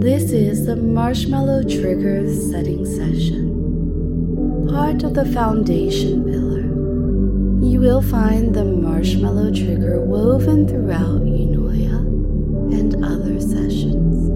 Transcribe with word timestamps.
This 0.00 0.32
is 0.32 0.64
the 0.64 0.76
Marshmallow 0.76 1.64
Trigger 1.64 2.26
setting 2.34 2.86
session, 2.86 4.66
part 4.66 5.02
of 5.02 5.12
the 5.12 5.26
foundation 5.26 6.24
pillar. 6.24 6.62
You 7.62 7.80
will 7.80 8.00
find 8.00 8.54
the 8.54 8.64
marshmallow 8.64 9.52
trigger 9.52 10.00
woven 10.00 10.66
throughout 10.66 11.20
Eunoia 11.20 11.98
and 12.72 13.04
other 13.04 13.38
sessions. 13.42 14.30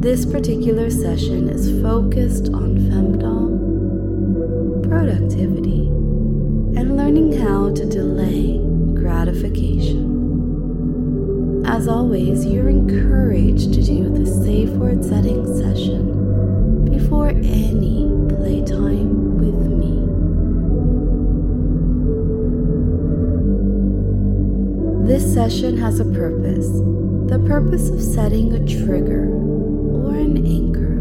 This 0.00 0.24
particular 0.24 0.88
session 0.88 1.50
is 1.50 1.82
focused 1.82 2.48
on 2.54 2.78
femdom, 2.78 3.58
productivity, 4.88 5.88
and 6.80 6.96
learning 6.96 7.32
how 7.32 7.74
to 7.74 7.84
delay 7.84 8.56
gratification. 8.94 10.09
As 11.80 11.88
always, 11.88 12.44
you're 12.44 12.68
encouraged 12.68 13.72
to 13.72 13.82
do 13.82 14.10
the 14.10 14.26
safe 14.26 14.68
word 14.68 15.02
setting 15.02 15.46
session 15.46 16.84
before 16.84 17.28
any 17.28 18.06
playtime 18.28 19.38
with 19.38 19.56
me. 19.80 19.96
This 25.06 25.32
session 25.32 25.78
has 25.78 26.00
a 26.00 26.04
purpose 26.04 26.68
the 27.30 27.42
purpose 27.48 27.88
of 27.88 28.02
setting 28.02 28.52
a 28.52 28.58
trigger 28.66 29.30
or 29.30 30.16
an 30.16 30.36
anchor 30.36 31.00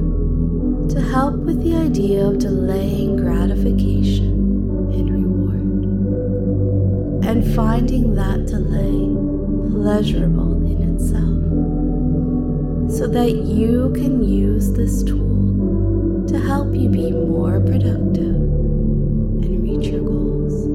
to 0.94 1.02
help 1.02 1.36
with 1.40 1.62
the 1.62 1.76
idea 1.76 2.26
of 2.26 2.40
delaying 2.40 3.18
gratification 3.18 4.32
and 4.94 5.12
reward 5.12 5.60
and 7.26 7.54
finding 7.54 8.16
that 8.16 8.46
delay 8.46 9.10
pleasurable 9.72 10.49
itself 11.00 11.40
so 12.92 13.08
that 13.08 13.32
you 13.32 13.92
can 13.94 14.24
use 14.24 14.72
this 14.74 15.04
tool 15.04 16.26
to 16.28 16.38
help 16.38 16.76
you 16.76 16.90
be 16.90 17.12
more 17.12 17.60
productive 17.62 18.36
and 18.36 19.64
reach 19.64 19.88
your 19.88 20.02
goals. 20.02 20.68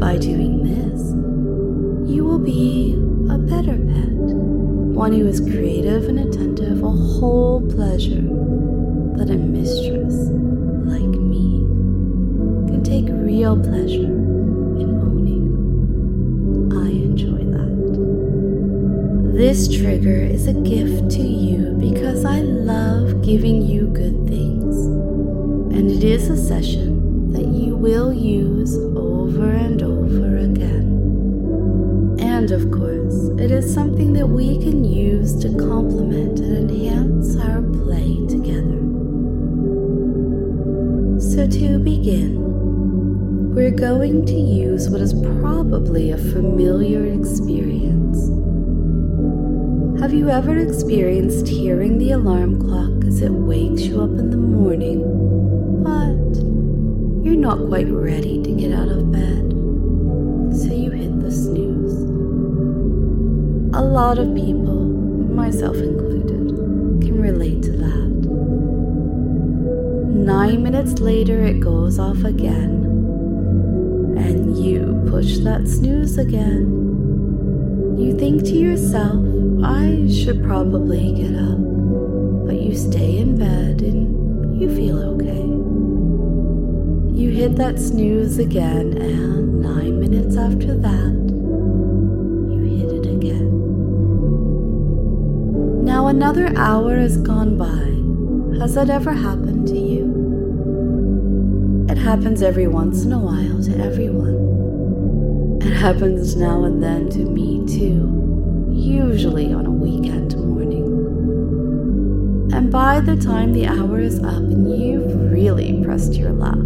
By 0.00 0.18
doing 0.18 0.64
this, 0.64 1.00
you 2.10 2.24
will 2.24 2.38
be 2.38 2.94
a 3.30 3.38
better 3.38 3.76
pet, 3.76 4.34
one 4.96 5.12
who 5.12 5.26
is 5.26 5.40
creative 5.40 6.08
and 6.08 6.18
attentive, 6.18 6.82
a 6.82 6.90
whole 6.90 7.60
pleasure 7.70 8.22
that 9.16 9.30
a 9.30 9.36
mistress 9.36 10.30
like 10.90 11.20
me 11.20 11.60
can 12.66 12.82
take 12.82 13.06
real 13.08 13.56
pleasure 13.56 14.15
trigger 19.86 20.20
is 20.20 20.48
a 20.48 20.52
gift 20.52 21.12
to 21.12 21.22
you 21.22 21.76
because 21.78 22.24
I 22.24 22.40
love 22.40 23.22
giving 23.22 23.62
you 23.62 23.86
good 23.86 24.26
things. 24.26 24.74
And 25.76 25.88
it 25.88 26.02
is 26.02 26.28
a 26.28 26.36
session 26.36 27.30
that 27.32 27.46
you 27.46 27.76
will 27.76 28.12
use 28.12 28.76
over 28.96 29.48
and 29.48 29.80
over 29.84 30.38
again. 30.38 32.18
And 32.18 32.50
of 32.50 32.68
course, 32.72 33.28
it 33.38 33.52
is 33.52 33.72
something 33.72 34.12
that 34.14 34.26
we 34.26 34.58
can 34.58 34.84
use 34.84 35.36
to 35.42 35.50
complement 35.56 36.40
and 36.40 36.68
enhance 36.68 37.36
our 37.36 37.62
play 37.62 38.26
together. 38.26 38.82
So, 41.20 41.46
to 41.46 41.78
begin, 41.78 43.54
we're 43.54 43.70
going 43.70 44.26
to 44.26 44.34
use 44.34 44.90
what 44.90 45.00
is 45.00 45.14
probably 45.40 46.10
a 46.10 46.18
familiar 46.18 47.06
experience 47.06 48.35
have 50.00 50.12
you 50.12 50.28
ever 50.28 50.56
experienced 50.58 51.48
hearing 51.48 51.96
the 51.96 52.12
alarm 52.12 52.60
clock 52.60 53.04
as 53.06 53.22
it 53.22 53.32
wakes 53.32 53.80
you 53.82 54.02
up 54.02 54.10
in 54.10 54.28
the 54.30 54.36
morning, 54.36 55.00
but 55.82 57.24
you're 57.24 57.34
not 57.34 57.66
quite 57.68 57.88
ready 57.88 58.42
to 58.42 58.52
get 58.52 58.72
out 58.72 58.88
of 58.88 59.10
bed, 59.10 59.50
so 60.54 60.72
you 60.74 60.90
hit 60.90 61.18
the 61.20 61.32
snooze? 61.32 61.94
A 63.74 63.82
lot 63.82 64.18
of 64.18 64.34
people, 64.34 64.84
myself 64.84 65.76
included, 65.76 67.00
can 67.00 67.18
relate 67.18 67.62
to 67.62 67.72
that. 67.72 68.06
Nine 70.14 70.62
minutes 70.62 71.00
later, 71.00 71.40
it 71.40 71.60
goes 71.60 71.98
off 71.98 72.22
again, 72.22 72.84
and 74.18 74.62
you 74.62 75.02
push 75.08 75.38
that 75.38 75.66
snooze 75.66 76.18
again. 76.18 76.84
You 77.98 78.14
think 78.18 78.44
to 78.44 78.52
yourself, 78.52 79.25
I 79.64 80.06
should 80.10 80.44
probably 80.44 81.12
get 81.12 81.34
up, 81.34 81.56
but 82.46 82.60
you 82.60 82.76
stay 82.76 83.16
in 83.18 83.38
bed 83.38 83.80
and 83.80 84.60
you 84.60 84.68
feel 84.74 84.98
okay. 85.14 85.46
You 87.18 87.30
hit 87.30 87.56
that 87.56 87.78
snooze 87.78 88.38
again, 88.38 88.98
and 88.98 89.62
nine 89.62 89.98
minutes 89.98 90.36
after 90.36 90.76
that, 90.76 91.30
you 92.52 92.60
hit 92.76 92.92
it 92.92 93.06
again. 93.06 93.48
Now 95.84 96.08
another 96.08 96.52
hour 96.56 96.96
has 96.96 97.16
gone 97.16 97.56
by. 97.56 97.94
Has 98.60 98.74
that 98.74 98.90
ever 98.90 99.12
happened 99.12 99.66
to 99.68 99.78
you? 99.78 100.12
It 101.88 101.96
happens 101.96 102.42
every 102.42 102.66
once 102.66 103.04
in 103.04 103.12
a 103.12 103.18
while 103.18 103.62
to 103.62 103.78
everyone. 103.78 104.36
It 105.62 105.72
happens 105.72 106.36
now 106.36 106.64
and 106.64 106.82
then 106.82 107.08
to 107.10 107.20
me 107.20 107.64
too 107.66 108.15
usually 108.76 109.52
on 109.52 109.66
a 109.66 109.70
weekend 109.70 110.36
morning. 110.36 110.84
And 112.52 112.70
by 112.70 113.00
the 113.00 113.16
time 113.16 113.52
the 113.52 113.66
hour 113.66 113.98
is 113.98 114.18
up 114.20 114.36
and 114.36 114.80
you've 114.80 115.32
really 115.32 115.82
pressed 115.82 116.14
your 116.14 116.32
luck, 116.32 116.58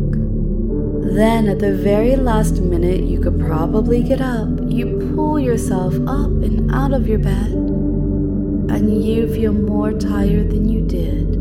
then 1.15 1.49
at 1.49 1.59
the 1.60 1.75
very 1.75 2.16
last 2.16 2.60
minute 2.60 3.04
you 3.04 3.20
could 3.20 3.38
probably 3.41 4.03
get 4.03 4.20
up, 4.20 4.49
you 4.66 5.12
pull 5.15 5.38
yourself 5.38 5.94
up 6.06 6.31
and 6.43 6.70
out 6.72 6.93
of 6.93 7.06
your 7.09 7.19
bed, 7.19 7.53
and 7.53 9.04
you 9.04 9.32
feel 9.32 9.53
more 9.53 9.93
tired 9.93 10.50
than 10.50 10.69
you 10.69 10.82
did 10.82 11.37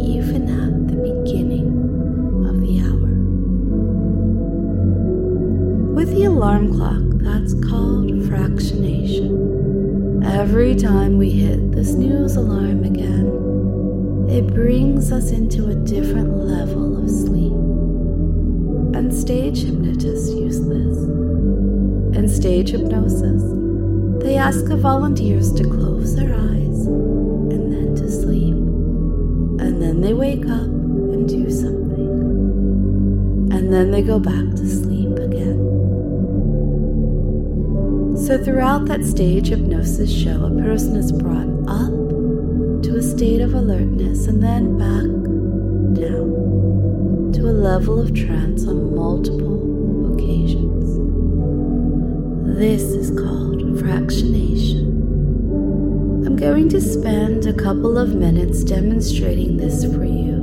even 0.00 0.48
at 0.48 0.88
the 0.88 0.96
beginning 0.96 1.68
of 2.48 2.60
the 2.60 2.80
hour. 2.80 3.08
With 5.94 6.10
the 6.10 6.24
alarm 6.24 6.72
clock, 6.74 7.07
Every 10.38 10.76
time 10.76 11.18
we 11.18 11.30
hit 11.30 11.72
the 11.72 11.84
snooze 11.84 12.36
alarm 12.36 12.84
again, 12.84 13.26
it 14.30 14.46
brings 14.54 15.10
us 15.10 15.32
into 15.32 15.66
a 15.66 15.74
different 15.74 16.32
level 16.32 17.02
of 17.02 17.10
sleep. 17.10 17.52
And 18.94 19.12
stage 19.12 19.64
hypnotists 19.64 20.30
use 20.30 20.60
this. 20.60 20.96
In 22.16 22.28
stage 22.28 22.70
hypnosis, 22.70 23.42
they 24.22 24.36
ask 24.36 24.64
the 24.66 24.76
volunteers 24.76 25.52
to 25.54 25.64
close 25.64 26.14
their 26.14 26.32
eyes 26.32 26.86
and 26.86 27.72
then 27.72 27.96
to 27.96 28.08
sleep. 28.08 28.54
And 28.54 29.82
then 29.82 30.00
they 30.00 30.14
wake 30.14 30.44
up 30.44 30.70
and 30.70 31.28
do 31.28 31.50
something. 31.50 32.10
And 33.52 33.72
then 33.72 33.90
they 33.90 34.02
go 34.02 34.20
back 34.20 34.54
to 34.54 34.68
sleep 34.68 34.87
So, 38.28 38.36
throughout 38.36 38.84
that 38.88 39.04
stage 39.04 39.50
of 39.52 39.60
hypnosis 39.60 40.12
show, 40.12 40.44
a 40.44 40.50
person 40.50 40.96
is 40.96 41.12
brought 41.12 41.48
up 41.66 42.82
to 42.82 42.98
a 42.98 43.02
state 43.02 43.40
of 43.40 43.54
alertness 43.54 44.26
and 44.26 44.42
then 44.42 44.76
back 44.76 45.08
down 45.98 47.32
to 47.32 47.48
a 47.48 47.56
level 47.56 47.98
of 47.98 48.12
trance 48.12 48.68
on 48.68 48.94
multiple 48.94 50.12
occasions. 50.12 50.98
This 52.58 52.82
is 52.82 53.08
called 53.18 53.62
fractionation. 53.78 54.88
I'm 56.26 56.36
going 56.36 56.68
to 56.68 56.82
spend 56.82 57.46
a 57.46 57.54
couple 57.54 57.96
of 57.96 58.14
minutes 58.14 58.62
demonstrating 58.62 59.56
this 59.56 59.84
for 59.84 60.04
you. 60.04 60.42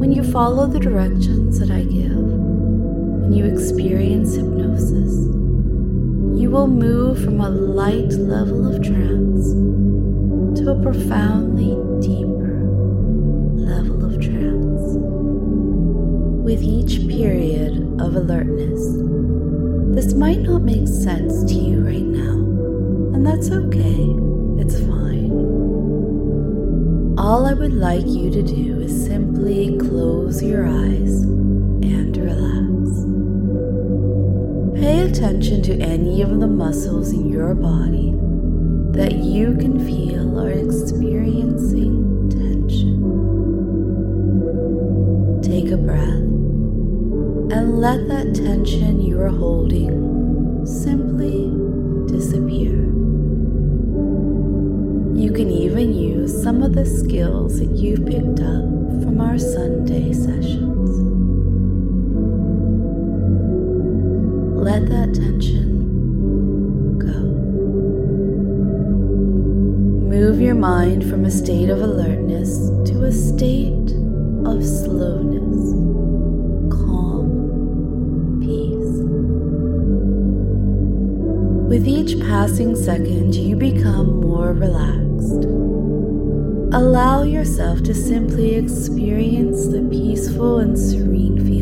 When 0.00 0.10
you 0.10 0.22
follow 0.22 0.66
the 0.66 0.80
directions 0.80 1.58
that 1.58 1.70
I 1.70 1.82
give, 1.82 2.16
when 2.16 3.34
you 3.34 3.44
experience 3.44 4.36
hypnosis, 4.36 5.41
you 6.34 6.50
will 6.50 6.66
move 6.66 7.22
from 7.22 7.40
a 7.40 7.50
light 7.50 8.12
level 8.12 8.66
of 8.66 8.82
trance 8.82 9.52
to 10.58 10.70
a 10.70 10.82
profoundly 10.82 11.76
deeper 12.00 12.60
level 13.54 14.04
of 14.04 14.20
trance. 14.20 14.96
With 16.44 16.62
each 16.62 17.06
period 17.08 18.00
of 18.00 18.16
alertness, 18.16 18.80
this 19.94 20.14
might 20.14 20.40
not 20.40 20.62
make 20.62 20.88
sense 20.88 21.44
to 21.44 21.54
you 21.54 21.80
right 21.84 22.02
now, 22.02 22.38
and 23.14 23.26
that's 23.26 23.50
okay, 23.50 24.06
it's 24.58 24.80
fine. 24.80 25.30
All 27.18 27.46
I 27.46 27.52
would 27.52 27.74
like 27.74 28.06
you 28.06 28.30
to 28.30 28.42
do 28.42 28.80
is 28.80 29.04
simply 29.06 29.76
close 29.78 30.42
your 30.42 30.66
eyes 30.66 31.22
and 31.22 32.16
relax. 32.16 32.61
Pay 34.82 35.02
attention 35.02 35.62
to 35.62 35.78
any 35.78 36.22
of 36.22 36.40
the 36.40 36.48
muscles 36.48 37.12
in 37.12 37.28
your 37.28 37.54
body 37.54 38.10
that 38.98 39.12
you 39.12 39.54
can 39.56 39.78
feel 39.78 40.40
are 40.40 40.50
experiencing 40.50 42.28
tension. 42.28 42.98
Take 45.40 45.70
a 45.70 45.76
breath 45.76 46.26
and 47.56 47.78
let 47.78 48.08
that 48.08 48.34
tension 48.34 49.00
you 49.00 49.20
are 49.20 49.28
holding 49.28 50.66
simply 50.66 51.46
disappear. 52.12 52.74
You 55.14 55.30
can 55.32 55.48
even 55.48 55.94
use 55.94 56.42
some 56.42 56.60
of 56.60 56.74
the 56.74 56.86
skills 56.86 57.60
that 57.60 57.70
you've 57.70 58.04
picked 58.04 58.40
up 58.40 58.64
from 59.04 59.20
our 59.20 59.38
Sunday 59.38 60.12
sessions. 60.12 60.71
Let 64.72 64.88
that 64.88 65.12
tension 65.12 65.68
go. 66.98 67.20
Move 70.08 70.40
your 70.40 70.54
mind 70.54 71.04
from 71.10 71.26
a 71.26 71.30
state 71.30 71.68
of 71.68 71.82
alertness 71.82 72.70
to 72.90 73.04
a 73.04 73.12
state 73.12 73.92
of 74.46 74.64
slowness, 74.64 75.74
calm, 76.72 78.38
peace. 78.40 78.96
With 81.68 81.86
each 81.86 82.18
passing 82.20 82.74
second, 82.74 83.34
you 83.34 83.56
become 83.56 84.22
more 84.22 84.54
relaxed. 84.54 85.44
Allow 86.74 87.24
yourself 87.24 87.82
to 87.82 87.92
simply 87.92 88.54
experience 88.54 89.66
the 89.66 89.86
peaceful 89.90 90.60
and 90.60 90.78
serene 90.78 91.36
feelings 91.44 91.61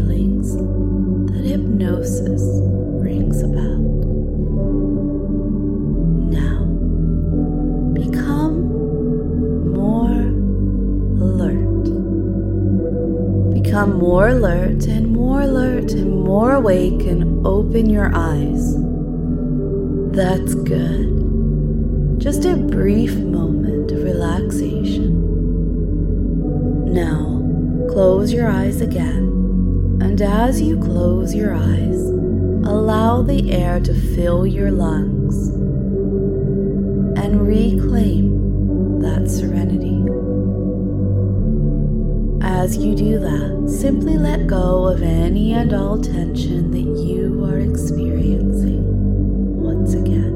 more 14.10 14.30
alert 14.30 14.86
and 14.86 15.06
more 15.06 15.42
alert 15.42 15.92
and 15.92 16.10
more 16.10 16.54
awake 16.54 17.02
and 17.06 17.46
open 17.46 17.88
your 17.88 18.10
eyes. 18.12 18.74
That's 20.12 20.54
good. 20.56 22.18
Just 22.18 22.44
a 22.44 22.56
brief 22.56 23.14
moment 23.14 23.92
of 23.92 24.02
relaxation. 24.02 25.12
Now, 26.92 27.40
close 27.92 28.32
your 28.32 28.48
eyes 28.50 28.80
again, 28.80 29.28
and 30.02 30.20
as 30.20 30.60
you 30.60 30.76
close 30.80 31.32
your 31.32 31.54
eyes, 31.54 32.00
allow 32.66 33.22
the 33.22 33.52
air 33.52 33.78
to 33.78 33.94
fill 34.16 34.44
your 34.44 34.72
lungs 34.72 35.50
and 37.16 37.46
reclaim 37.46 38.29
As 42.50 42.76
you 42.76 42.94
do 42.96 43.18
that, 43.20 43.70
simply 43.80 44.18
let 44.18 44.48
go 44.48 44.86
of 44.88 45.02
any 45.02 45.54
and 45.54 45.72
all 45.72 45.98
tension 45.98 46.72
that 46.72 47.00
you 47.00 47.44
are 47.44 47.60
experiencing 47.60 48.82
once 49.62 49.94
again. 49.94 50.34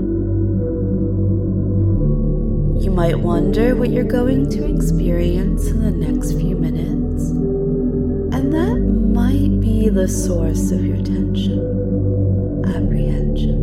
You 2.81 2.93
might 2.93 3.19
wonder 3.19 3.75
what 3.75 3.91
you're 3.91 4.05
going 4.05 4.49
to 4.51 4.65
experience 4.65 5.67
in 5.67 5.81
the 5.81 5.91
next 5.91 6.35
few 6.35 6.55
minutes, 6.55 7.31
and 7.31 8.53
that 8.55 8.79
might 9.13 9.61
be 9.61 9.89
the 9.89 10.07
source 10.07 10.71
of 10.71 10.85
your 10.87 11.03
tension, 11.03 12.63
apprehension. 12.65 13.59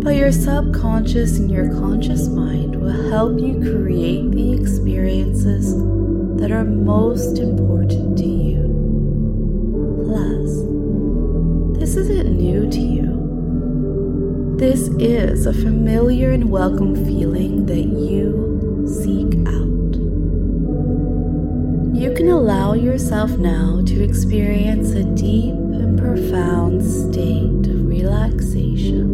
But 0.00 0.16
your 0.16 0.32
subconscious 0.32 1.38
and 1.38 1.50
your 1.50 1.70
conscious 1.72 2.26
mind 2.26 2.74
will 2.78 3.10
help 3.10 3.38
you 3.40 3.60
create 3.60 4.32
the 4.32 4.52
experiences 4.52 5.72
that 6.38 6.50
are 6.50 6.64
most 6.64 7.38
important 7.38 8.18
to 8.18 8.24
you. 8.24 8.62
Plus, 10.04 11.78
this 11.78 11.96
isn't 11.96 12.36
new 12.36 12.68
to 12.70 12.80
you. 12.80 14.56
This 14.58 14.88
is 14.98 15.46
a 15.46 15.52
familiar 15.52 16.30
and 16.30 16.50
welcome 16.50 16.94
feeling 17.06 17.66
that 17.66 17.84
you 17.84 18.84
seek 18.86 19.34
out. 19.46 19.64
You 21.94 22.12
can 22.14 22.28
allow 22.28 22.74
yourself 22.74 23.30
now 23.38 23.82
to 23.86 24.02
experience 24.02 24.90
a 24.90 25.04
deep 25.04 25.54
and 25.54 25.98
profound 25.98 26.82
state 26.82 27.66
of 27.70 27.86
relaxation. 27.86 29.13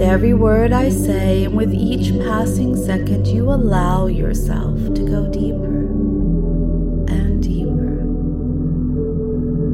With 0.00 0.08
every 0.08 0.32
word 0.32 0.72
I 0.72 0.88
say 0.88 1.44
and 1.44 1.54
with 1.54 1.74
each 1.74 2.18
passing 2.20 2.74
second, 2.74 3.26
you 3.26 3.50
allow 3.50 4.06
yourself 4.06 4.78
to 4.94 5.02
go 5.04 5.30
deeper 5.30 5.88
and 7.12 7.42
deeper. 7.42 8.00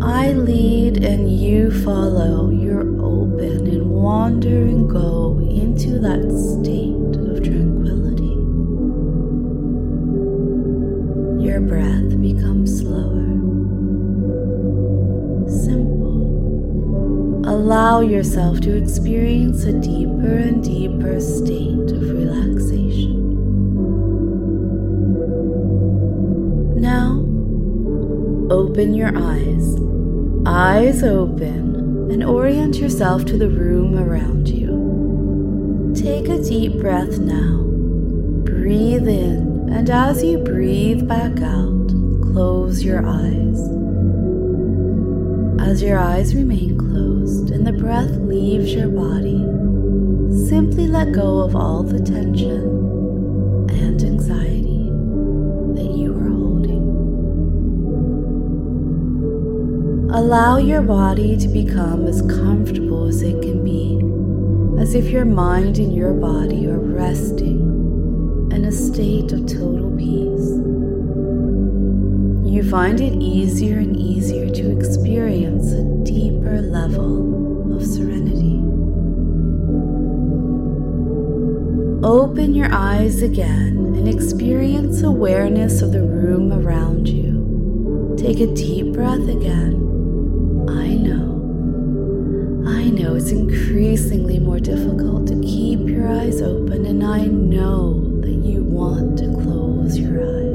I 0.05 0.33
lead 0.33 1.05
and 1.05 1.31
you 1.31 1.71
follow. 1.85 2.51
You're 2.51 2.89
open 3.01 3.69
and 3.69 3.89
wander 3.89 4.63
and 4.63 4.91
go 4.91 5.39
into 5.49 6.01
that 6.01 6.23
state 6.33 6.86
Allow 17.67 17.99
yourself 17.99 18.61
to 18.61 18.77
experience 18.77 19.65
a 19.65 19.73
deeper 19.73 20.37
and 20.37 20.63
deeper 20.63 21.19
state 21.21 21.91
of 21.91 22.11
relaxation. 22.11 23.17
Now, 26.81 27.27
open 28.55 28.95
your 28.95 29.11
eyes 29.19 29.75
eyes 30.47 31.03
open, 31.03 32.09
and 32.13 32.23
orient 32.23 32.77
yourself 32.77 33.25
to 33.25 33.37
the 33.37 33.49
room 33.49 33.99
around 33.99 34.49
you. 34.49 35.93
Take 35.97 36.29
a 36.29 36.41
deep 36.41 36.75
breath 36.75 37.19
now. 37.19 37.65
Breathe 38.45 39.09
in, 39.09 39.69
and 39.73 39.91
as 39.91 40.23
you 40.23 40.39
breathe 40.39 41.09
back 41.09 41.43
out, 41.43 41.89
close 42.23 42.85
your 42.85 43.05
eyes. 43.05 43.59
As 45.69 45.83
your 45.83 45.99
eyes 45.99 46.33
remain 46.33 46.76
the 47.67 47.73
breath 47.73 48.17
leaves 48.19 48.73
your 48.73 48.87
body, 48.87 49.43
simply 50.47 50.87
let 50.87 51.11
go 51.11 51.41
of 51.41 51.57
all 51.57 51.83
the 51.83 51.99
tension 51.99 52.63
and 53.69 54.01
anxiety 54.05 54.89
that 55.75 55.91
you 55.93 56.15
are 56.17 56.29
holding. 56.29 56.85
Allow 60.13 60.59
your 60.59 60.81
body 60.81 61.37
to 61.37 61.49
become 61.49 62.07
as 62.07 62.23
comfortable 62.23 63.09
as 63.09 63.21
it 63.23 63.43
can 63.43 63.65
be, 63.65 63.99
as 64.81 64.95
if 64.95 65.07
your 65.07 65.25
mind 65.25 65.79
and 65.79 65.93
your 65.93 66.15
body 66.15 66.69
are 66.69 66.79
resting 66.79 67.59
in 68.53 68.65
a 68.65 68.71
state 68.71 69.33
of 69.33 69.45
total 69.45 69.91
peace. 69.99 70.53
You 72.49 72.63
find 72.71 73.01
it 73.01 73.15
easier 73.21 73.79
and 73.81 73.97
easier 73.97 74.49
to 74.51 74.71
experience 74.71 75.73
a 75.73 75.83
deeper 76.05 76.61
level 76.63 77.36
serenity. 77.87 78.57
Open 82.05 82.55
your 82.55 82.73
eyes 82.73 83.23
again 83.23 83.95
and 83.97 84.09
experience 84.09 85.03
awareness 85.03 85.83
of 85.83 85.93
the 85.93 86.03
room 86.03 86.53
around 86.53 87.09
you. 87.09 88.15
Take 88.19 88.41
a 88.41 88.53
deep 88.55 88.93
breath 88.93 89.29
again. 89.29 89.75
I 90.69 90.95
know. 90.95 91.27
I 92.69 92.91
know 92.91 93.15
it's 93.15 93.31
increasingly 93.31 94.39
more 94.39 94.61
difficult 94.61 95.27
to 95.29 95.41
keep 95.41 95.81
your 95.89 96.09
eyes 96.09 96.43
open, 96.43 96.87
and 96.87 97.03
I 97.05 97.27
know 97.27 98.21
that 98.21 98.29
you 98.31 98.63
want 98.63 99.19
to 99.19 99.27
close 99.43 99.99
your 99.99 100.23
eyes 100.23 100.46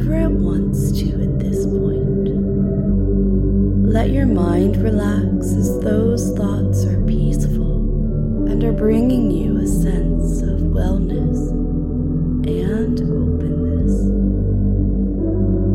whatever 0.00 0.20
it 0.20 0.30
wants 0.30 0.92
to 0.92 1.08
at 1.22 1.38
this 1.38 1.66
point. 1.66 2.28
Let 3.86 4.10
your 4.10 4.26
mind 4.26 4.76
relax 4.78 5.52
as 5.52 5.78
those 5.80 6.34
thoughts 6.36 6.84
are 6.86 7.04
peaceful 7.04 7.76
and 8.48 8.64
are 8.64 8.72
bringing 8.72 9.30
you 9.30 9.58
a 9.58 9.66
sense 9.66 10.40
of 10.40 10.60
wellness 10.60 11.50
and 12.48 12.98
openness. 13.02 13.92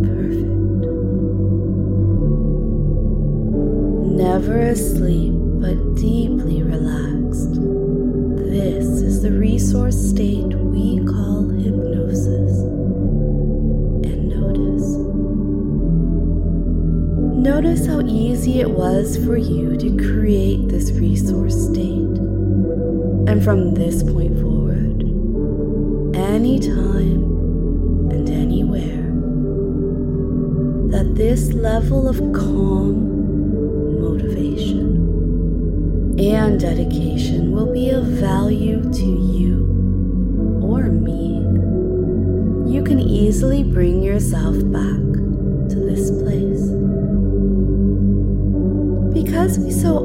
Perfect. 0.10 0.56
Never 4.18 4.60
asleep, 4.60 5.35
Notice 17.66 17.88
how 17.88 18.02
easy 18.02 18.60
it 18.60 18.70
was 18.70 19.18
for 19.26 19.38
you 19.38 19.76
to 19.76 19.98
create 19.98 20.70
this 20.70 20.92
resource 20.92 21.56
state. 21.66 22.20
And 23.28 23.44
from 23.44 23.74
this 23.74 24.04
point 24.04 24.40
forward, 24.40 25.02
anytime 26.16 27.24
and 28.12 28.30
anywhere, 28.30 29.10
that 30.92 31.16
this 31.16 31.54
level 31.54 32.08
of 32.08 32.18
calm, 32.34 34.00
motivation, 34.00 35.00
and 36.20 36.60
dedication 36.60 37.52
will 37.52 37.74
be 37.74 37.90
of 37.90 38.06
value 38.06 38.84
to 38.94 39.06
you 39.06 40.62
or 40.62 40.84
me. 40.84 41.40
You 42.72 42.84
can 42.84 43.00
easily 43.00 43.64
bring 43.64 44.04
yourself 44.04 44.56
back 44.72 45.25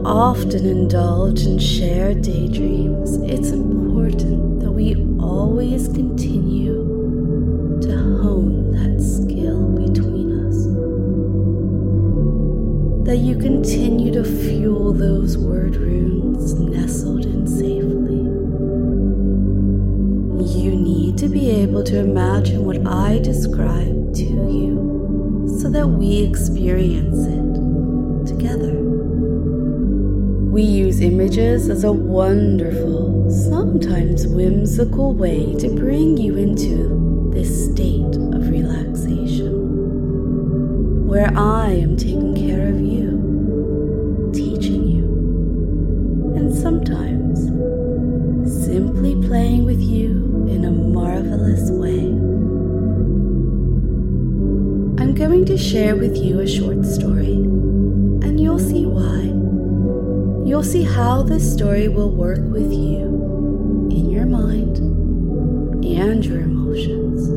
Often 0.02 0.64
indulge 0.64 1.42
in 1.42 1.58
shared 1.58 2.22
daydreams, 2.22 3.16
it's 3.16 3.50
important 3.50 4.60
that 4.60 4.70
we 4.72 4.94
always 5.20 5.88
continue 5.88 7.78
to 7.82 7.92
hone 8.22 8.70
that 8.72 9.02
skill 9.02 9.68
between 9.68 10.46
us. 10.46 10.64
That 13.06 13.18
you 13.18 13.36
continue 13.36 14.10
to 14.14 14.24
fuel 14.24 14.94
those 14.94 15.36
word 15.36 15.76
runes 15.76 16.54
nestled 16.54 17.26
in 17.26 17.46
safely. 17.46 18.20
You 20.58 20.70
need 20.76 21.18
to 21.18 21.28
be 21.28 21.50
able 21.50 21.84
to 21.84 21.98
imagine 21.98 22.64
what 22.64 22.86
I 22.86 23.18
describe 23.18 24.14
to 24.14 24.22
you 24.22 25.58
so 25.60 25.68
that 25.68 25.86
we 25.86 26.22
experience 26.22 27.26
it 27.26 28.26
together. 28.26 28.79
We 30.50 30.62
use 30.62 31.00
images 31.00 31.68
as 31.68 31.84
a 31.84 31.92
wonderful, 31.92 33.30
sometimes 33.30 34.26
whimsical 34.26 35.14
way 35.14 35.54
to 35.54 35.68
bring 35.68 36.16
you 36.16 36.36
into 36.36 37.30
this 37.32 37.70
state 37.70 38.16
of 38.16 38.48
relaxation, 38.50 39.52
where 41.06 41.30
I 41.36 41.70
am 41.70 41.96
taking 41.96 42.34
care 42.34 42.68
of 42.68 42.80
you, 42.80 44.32
teaching 44.34 44.88
you, 44.88 46.34
and 46.36 46.52
sometimes 46.52 47.38
simply 48.66 49.14
playing 49.28 49.64
with 49.64 49.80
you 49.80 50.48
in 50.50 50.64
a 50.64 50.72
marvelous 50.72 51.70
way. 51.70 52.00
I'm 55.00 55.14
going 55.14 55.44
to 55.44 55.56
share 55.56 55.94
with 55.94 56.16
you 56.16 56.40
a 56.40 56.46
short 56.48 56.84
story, 56.84 57.36
You'll 60.50 60.64
see 60.64 60.82
how 60.82 61.22
this 61.22 61.52
story 61.54 61.86
will 61.86 62.10
work 62.10 62.40
with 62.40 62.72
you 62.72 63.88
in 63.92 64.10
your 64.10 64.26
mind 64.26 64.78
and 64.78 66.26
your 66.26 66.40
emotions, 66.40 67.28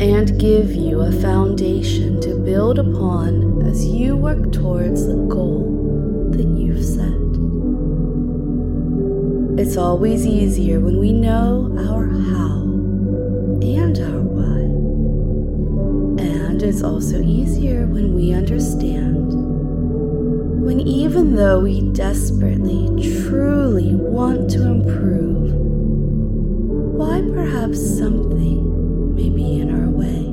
and 0.00 0.38
give 0.38 0.70
you 0.70 1.00
a 1.00 1.10
foundation 1.10 2.20
to 2.20 2.36
build 2.36 2.78
upon 2.78 3.66
as 3.66 3.84
you 3.84 4.14
work 4.14 4.52
towards 4.52 5.04
the 5.04 5.16
goal 5.16 6.30
that 6.30 6.46
you've 6.46 6.84
set. 6.84 7.10
It's 9.60 9.76
always 9.76 10.24
easier 10.24 10.78
when 10.78 11.00
we 11.00 11.12
know 11.12 11.74
our 11.76 12.06
how 12.06 12.60
and 13.66 13.98
our 13.98 14.20
why. 14.22 14.60
And 16.24 16.62
it's 16.62 16.84
also 16.84 17.20
easier 17.20 17.88
when 17.88 18.14
we 18.14 18.32
understand. 18.32 18.99
When 20.70 20.86
even 20.86 21.34
though 21.34 21.58
we 21.58 21.80
desperately, 21.80 22.86
truly 23.26 23.96
want 23.96 24.48
to 24.50 24.62
improve, 24.70 25.52
why 26.94 27.22
perhaps 27.22 27.80
something 27.98 29.16
may 29.16 29.30
be 29.30 29.58
in 29.58 29.74
our 29.74 29.90
way. 29.90 30.30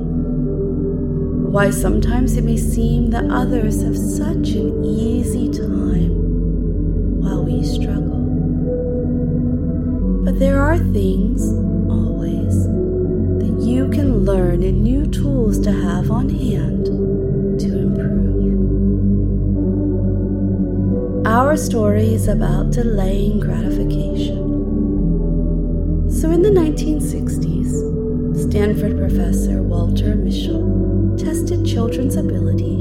Why 1.49 1.71
sometimes 1.71 2.37
it 2.37 2.43
may 2.43 2.55
seem 2.55 3.09
that 3.09 3.25
others 3.31 3.81
have 3.81 3.97
such 3.97 4.49
an 4.49 4.85
easy 4.85 5.49
time 5.49 6.11
while 7.19 7.43
we 7.43 7.63
struggle. 7.63 8.21
But 10.23 10.37
there 10.37 10.61
are 10.61 10.77
things, 10.77 11.51
always, 11.89 12.67
that 13.41 13.57
you 13.59 13.89
can 13.89 14.23
learn 14.23 14.61
and 14.61 14.83
new 14.83 15.07
tools 15.07 15.57
to 15.61 15.71
have 15.71 16.11
on 16.11 16.29
hand 16.29 17.16
Our 21.37 21.53
story 21.55 22.15
is 22.15 22.27
about 22.27 22.71
delaying 22.71 23.39
gratification. 23.39 24.39
So, 26.09 26.31
in 26.31 26.41
the 26.41 26.49
1960s, 26.49 28.49
Stanford 28.49 28.97
professor 28.97 29.61
Walter 29.61 30.15
Mischel 30.15 31.15
tested 31.15 31.63
children's 31.63 32.15
ability 32.15 32.77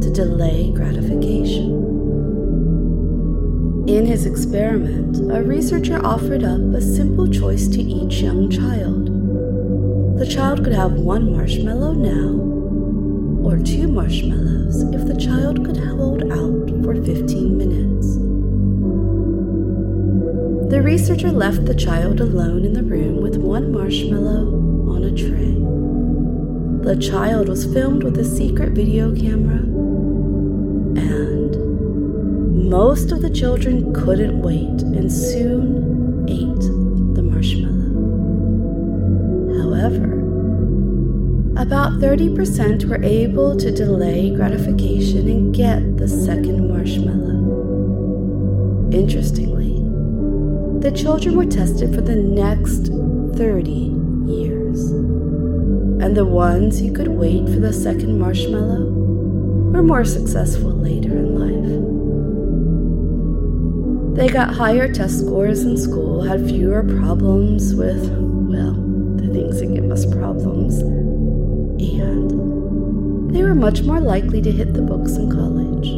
to 0.00 0.10
delay 0.10 0.70
gratification. 0.70 1.68
In 3.86 4.06
his 4.06 4.24
experiment, 4.24 5.30
a 5.30 5.42
researcher 5.42 6.00
offered 6.02 6.44
up 6.44 6.62
a 6.72 6.80
simple 6.80 7.28
choice 7.28 7.68
to 7.68 7.82
each 7.82 8.22
young 8.22 8.48
child. 8.48 9.08
The 10.18 10.26
child 10.26 10.64
could 10.64 10.72
have 10.72 10.92
one 10.92 11.30
marshmallow 11.30 11.92
now 11.92 12.51
or 13.44 13.58
two 13.58 13.88
marshmallows 13.88 14.82
if 14.94 15.06
the 15.06 15.16
child 15.16 15.64
could 15.64 15.76
hold 15.76 16.22
out 16.30 16.68
for 16.84 16.94
15 16.94 17.58
minutes. 17.58 18.16
The 20.70 20.80
researcher 20.82 21.30
left 21.30 21.64
the 21.66 21.74
child 21.74 22.20
alone 22.20 22.64
in 22.64 22.72
the 22.72 22.82
room 22.82 23.20
with 23.20 23.36
one 23.36 23.72
marshmallow 23.72 24.46
on 24.88 25.04
a 25.04 25.10
tray. 25.10 25.52
The 26.84 27.00
child 27.00 27.48
was 27.48 27.66
filmed 27.66 28.02
with 28.02 28.18
a 28.18 28.24
secret 28.24 28.72
video 28.72 29.14
camera, 29.14 29.58
and 30.96 32.70
most 32.70 33.12
of 33.12 33.22
the 33.22 33.30
children 33.30 33.92
couldn't 33.92 34.40
wait 34.40 34.82
and 34.82 35.12
soon 35.12 35.81
about 41.72 41.92
30% 41.92 42.84
were 42.84 43.02
able 43.02 43.56
to 43.56 43.72
delay 43.72 44.28
gratification 44.28 45.26
and 45.26 45.54
get 45.54 45.96
the 45.96 46.06
second 46.06 46.68
marshmallow. 46.68 47.40
Interestingly, 48.92 49.78
the 50.80 50.94
children 50.94 51.34
were 51.34 51.46
tested 51.46 51.94
for 51.94 52.02
the 52.02 52.14
next 52.14 52.88
30 53.38 53.70
years. 54.30 54.90
And 56.02 56.14
the 56.14 56.26
ones 56.26 56.78
who 56.78 56.92
could 56.92 57.08
wait 57.08 57.46
for 57.46 57.58
the 57.58 57.72
second 57.72 58.18
marshmallow 58.18 58.90
were 59.72 59.82
more 59.82 60.04
successful 60.04 60.72
later 60.72 61.16
in 61.16 61.38
life. 64.12 64.18
They 64.18 64.28
got 64.28 64.52
higher 64.52 64.92
test 64.92 65.20
scores 65.20 65.62
in 65.62 65.78
school, 65.78 66.20
had 66.20 66.46
fewer 66.46 66.82
problems 66.82 67.74
with, 67.74 68.10
well, 68.10 68.74
the 69.16 69.32
things 69.32 69.60
that 69.60 69.72
give 69.72 69.90
us 69.90 70.04
problems, 70.04 70.82
and 71.90 73.34
they 73.34 73.42
were 73.42 73.54
much 73.54 73.82
more 73.82 74.00
likely 74.00 74.42
to 74.42 74.52
hit 74.52 74.74
the 74.74 74.82
books 74.82 75.12
in 75.16 75.30
college. 75.30 75.88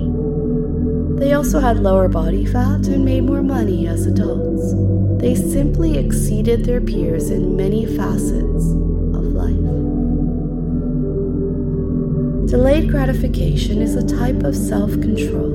They 1.19 1.33
also 1.33 1.61
had 1.61 1.81
lower 1.81 2.09
body 2.09 2.45
fat 2.45 2.87
and 2.87 3.05
made 3.05 3.23
more 3.23 3.43
money 3.43 3.87
as 3.87 4.07
adults. 4.07 4.75
They 5.21 5.35
simply 5.35 5.97
exceeded 5.97 6.65
their 6.65 6.81
peers 6.81 7.31
in 7.31 7.57
many 7.57 7.87
facets 7.87 8.67
of 9.17 9.25
life. 9.41 9.55
Delayed 12.51 12.91
gratification 12.91 13.81
is 13.81 13.95
a 13.95 14.07
type 14.07 14.43
of 14.43 14.55
self 14.55 14.91
control. 14.93 15.51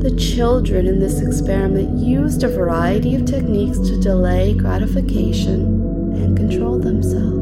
The 0.00 0.16
children 0.16 0.86
in 0.86 0.98
this 0.98 1.20
experiment 1.20 1.98
used 1.98 2.42
a 2.42 2.48
variety 2.48 3.14
of 3.14 3.24
techniques 3.24 3.78
to 3.78 4.00
delay 4.00 4.54
gratification 4.54 6.14
and 6.14 6.36
control 6.36 6.78
themselves. 6.80 7.41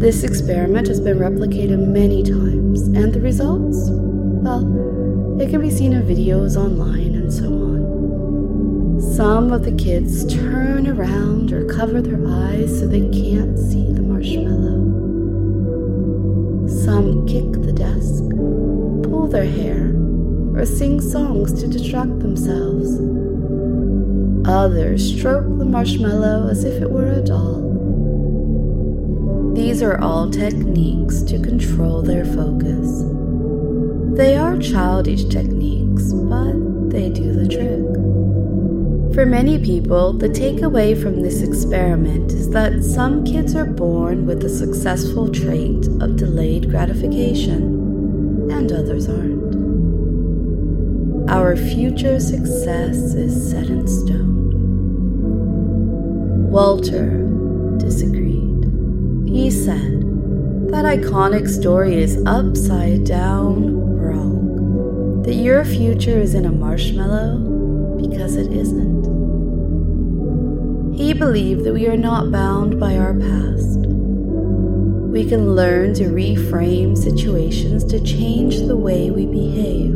This 0.00 0.24
experiment 0.24 0.88
has 0.88 0.98
been 0.98 1.18
replicated 1.18 1.86
many 1.86 2.22
times, 2.22 2.80
and 2.84 3.12
the 3.12 3.20
results 3.20 3.90
well, 3.90 4.62
it 5.38 5.50
can 5.50 5.60
be 5.60 5.68
seen 5.68 5.92
in 5.92 6.02
videos 6.04 6.56
online 6.56 7.14
and 7.16 7.30
so 7.30 7.44
on. 7.44 8.98
Some 9.14 9.52
of 9.52 9.62
the 9.62 9.72
kids 9.72 10.24
turn 10.34 10.88
around 10.88 11.52
or 11.52 11.66
cover 11.66 12.00
their 12.00 12.26
eyes 12.26 12.80
so 12.80 12.86
they 12.86 13.10
can't 13.10 13.58
see 13.58 13.92
the 13.92 14.00
marshmallow. 14.00 14.80
Some 16.66 17.26
kick 17.26 17.52
the 17.60 17.74
desk, 17.74 18.24
pull 19.04 19.28
their 19.28 19.44
hair, 19.44 19.92
or 20.58 20.64
sing 20.64 21.02
songs 21.02 21.52
to 21.60 21.68
distract 21.68 22.20
themselves. 22.20 22.98
Others 24.48 25.18
stroke 25.18 25.58
the 25.58 25.66
marshmallow 25.66 26.48
as 26.48 26.64
if 26.64 26.80
it 26.80 26.90
were 26.90 27.12
a 27.12 27.20
doll. 27.22 27.89
These 29.60 29.82
are 29.82 30.00
all 30.00 30.30
techniques 30.30 31.20
to 31.24 31.38
control 31.38 32.00
their 32.00 32.24
focus. 32.24 33.04
They 34.16 34.34
are 34.34 34.56
childish 34.56 35.26
techniques, 35.26 36.14
but 36.14 36.88
they 36.88 37.10
do 37.10 37.30
the 37.30 37.46
trick. 37.46 37.84
For 39.14 39.26
many 39.26 39.58
people, 39.62 40.14
the 40.14 40.30
takeaway 40.30 41.00
from 41.00 41.20
this 41.20 41.42
experiment 41.42 42.32
is 42.32 42.48
that 42.50 42.82
some 42.82 43.22
kids 43.22 43.54
are 43.54 43.66
born 43.66 44.24
with 44.24 44.40
the 44.40 44.48
successful 44.48 45.30
trait 45.30 45.86
of 46.00 46.16
delayed 46.16 46.70
gratification, 46.70 48.48
and 48.50 48.72
others 48.72 49.10
aren't. 49.10 49.56
Our 51.30 51.54
future 51.54 52.18
success 52.18 53.12
is 53.12 53.50
set 53.50 53.66
in 53.66 53.86
stone. 53.86 54.40
Walter 56.50 57.26
disagreed. 57.76 58.19
He 59.30 59.48
said, 59.48 60.00
That 60.72 60.84
iconic 60.84 61.48
story 61.48 62.02
is 62.02 62.20
upside 62.26 63.04
down 63.04 63.76
wrong. 63.96 65.22
That 65.22 65.34
your 65.34 65.64
future 65.64 66.18
is 66.18 66.34
in 66.34 66.46
a 66.46 66.50
marshmallow 66.50 67.38
because 68.02 68.34
it 68.34 68.50
isn't. 68.52 69.04
He 70.96 71.14
believed 71.14 71.62
that 71.62 71.72
we 71.72 71.86
are 71.86 71.96
not 71.96 72.32
bound 72.32 72.80
by 72.80 72.96
our 72.96 73.14
past. 73.14 73.78
We 75.12 75.24
can 75.28 75.54
learn 75.54 75.94
to 75.94 76.06
reframe 76.06 76.98
situations 76.98 77.84
to 77.84 78.02
change 78.02 78.58
the 78.58 78.76
way 78.76 79.12
we 79.12 79.26
behave. 79.26 79.94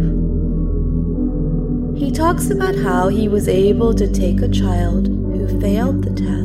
He 1.98 2.12
talks 2.12 2.50
about 2.50 2.76
how 2.76 3.08
he 3.08 3.26
was 3.26 3.48
able 3.48 3.94
to 3.94 4.06
take 4.06 4.42
a 4.42 4.48
child 4.48 5.08
who 5.08 5.60
failed 5.60 6.04
the 6.04 6.12
test 6.12 6.43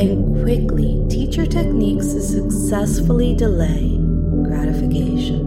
and 0.00 0.42
quickly 0.42 1.04
teach 1.10 1.36
your 1.36 1.44
techniques 1.44 2.14
to 2.14 2.22
successfully 2.22 3.34
delay 3.34 3.98
gratification. 4.44 5.46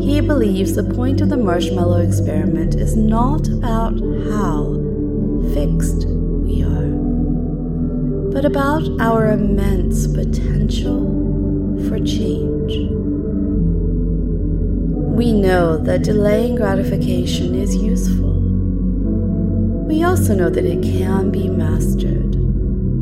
He 0.00 0.22
believes 0.22 0.74
the 0.74 0.84
point 0.84 1.20
of 1.20 1.28
the 1.28 1.36
marshmallow 1.36 1.98
experiment 1.98 2.76
is 2.76 2.96
not 2.96 3.48
about 3.48 4.00
how 4.30 4.80
fixed 5.52 6.06
we 6.06 6.62
are, 6.62 6.88
but 8.32 8.46
about 8.46 8.88
our 8.98 9.30
immense 9.32 10.06
potential 10.06 11.00
for 11.86 11.98
change. 11.98 12.72
We 15.14 15.32
know 15.32 15.76
that 15.84 16.02
delaying 16.02 16.54
gratification 16.54 17.54
is 17.54 17.76
useful. 17.76 18.31
We 20.02 20.08
also 20.08 20.34
know 20.34 20.50
that 20.50 20.64
it 20.64 20.82
can 20.82 21.30
be 21.30 21.48
mastered, 21.48 22.34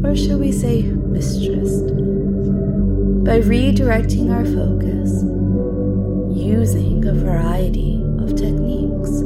or 0.05 0.15
shall 0.15 0.39
we 0.39 0.53
say, 0.53 0.83
mistressed, 0.83 1.87
by 3.25 3.41
redirecting 3.41 4.31
our 4.31 4.45
focus 4.45 5.23
using 6.39 7.07
a 7.07 7.15
variety 7.15 8.03
of 8.19 8.37
techniques. 8.37 9.23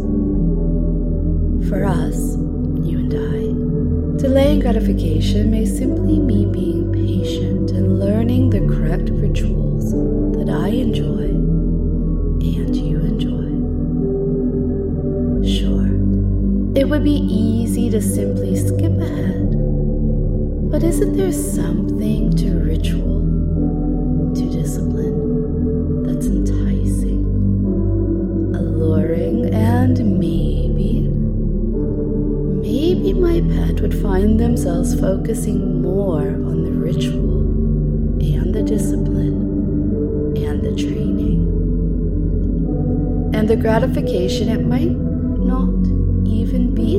For 1.69 1.85
us, 1.85 2.37
you 2.87 2.99
and 3.01 3.13
I, 3.13 4.23
delaying 4.23 4.61
gratification 4.61 5.51
may 5.51 5.67
simply 5.67 6.21
mean 6.21 6.53
being 6.53 6.93
patient 6.93 7.73
and 7.73 7.99
learning 7.99 8.51
the 8.51 8.69
correct 8.73 9.11
rituals 9.11 9.91
that 10.39 10.49
I 10.49 10.69
enjoy 10.69 11.25
and 11.25 12.77
you 12.77 12.94
it 16.85 16.91
would 16.91 17.03
be 17.03 17.13
easy 17.13 17.89
to 17.89 17.99
simply 17.99 18.55
skip 18.55 18.93
ahead, 19.01 19.51
but 20.71 20.83
isn't 20.83 21.17
there 21.17 21.33
something 21.33 22.31
to 22.37 22.51
ritual, 22.59 23.21
to 24.35 24.51
discipline, 24.51 26.03
that's 26.03 26.27
enticing, 26.27 27.25
alluring, 28.55 29.47
and 29.55 29.97
maybe, 30.21 31.09
maybe 32.61 33.15
my 33.15 33.41
pet 33.55 33.81
would 33.81 33.99
find 34.03 34.39
themselves 34.39 35.01
focusing 35.01 35.81
more 35.81 36.29
on 36.29 36.65
the 36.65 36.71
ritual 36.71 37.41
and 38.21 38.55
the 38.55 38.63
discipline 38.63 40.37
and 40.37 40.61
the 40.61 40.77
training. 40.77 41.41
And 43.33 43.49
the 43.49 43.57
gratification, 43.57 44.51
it 44.51 44.67
might 44.67 45.04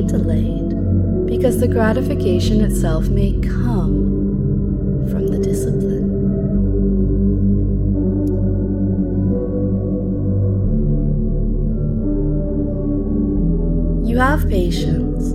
delayed 0.06 1.26
because 1.26 1.58
the 1.60 1.68
gratification 1.68 2.60
itself 2.60 3.08
may 3.08 3.32
come 3.40 5.06
from 5.10 5.28
the 5.28 5.38
discipline. 5.38 6.06
You 14.06 14.18
have 14.18 14.48
patience, 14.48 15.34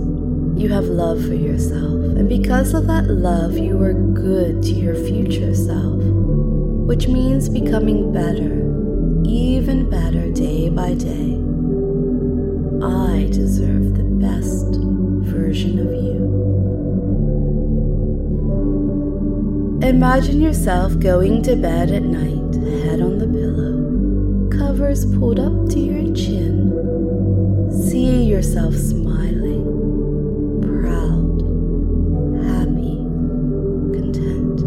you 0.60 0.68
have 0.70 0.84
love 0.84 1.24
for 1.24 1.34
yourself, 1.34 2.02
and 2.16 2.28
because 2.28 2.74
of 2.74 2.86
that 2.88 3.06
love, 3.06 3.56
you 3.56 3.80
are 3.80 3.92
good 3.92 4.62
to 4.64 4.72
your 4.72 4.94
future 4.94 5.54
self, 5.54 6.02
which 6.02 7.06
means 7.06 7.48
becoming 7.48 8.12
better, 8.12 8.60
even 9.24 9.88
better 9.88 10.32
day 10.32 10.68
by 10.68 10.94
day. 10.94 11.38
I 12.84 13.28
deserve 13.30 13.94
the 13.94 14.11
version 15.52 15.78
of 15.80 15.92
you. 15.92 16.16
Imagine 19.86 20.40
yourself 20.40 20.98
going 20.98 21.42
to 21.42 21.56
bed 21.56 21.90
at 21.90 22.02
night, 22.02 22.54
head 22.84 23.02
on 23.02 23.18
the 23.18 23.26
pillow, 23.26 24.48
covers 24.48 25.04
pulled 25.18 25.38
up 25.38 25.68
to 25.68 25.78
your 25.78 26.14
chin. 26.14 26.72
See 27.70 28.24
yourself 28.24 28.74
smiling, 28.74 29.66
proud, 30.62 31.42
happy, 32.48 32.96
content. 33.98 34.58